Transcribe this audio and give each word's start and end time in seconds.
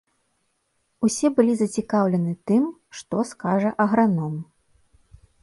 Усе 1.07 1.27
былі 1.39 1.53
зацікаўлены 1.59 2.33
тым, 2.53 2.63
што 3.01 3.15
скажа 3.33 3.69
аграном. 3.87 4.35